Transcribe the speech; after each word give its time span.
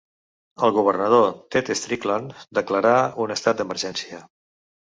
El 0.67 0.71
governador 0.77 1.27
Ted 1.57 1.69
Strickland 1.81 2.35
declarà 2.61 2.97
un 3.27 3.37
estat 3.39 3.61
d'emergència. 3.63 4.27